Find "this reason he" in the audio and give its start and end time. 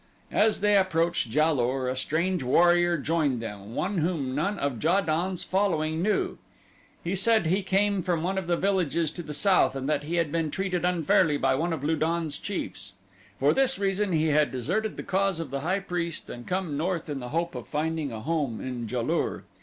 13.53-14.29